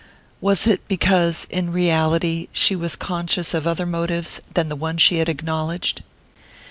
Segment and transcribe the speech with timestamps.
[0.41, 5.19] Was it because, in reality, she was conscious of other motives than the one she
[5.19, 6.01] acknowledged?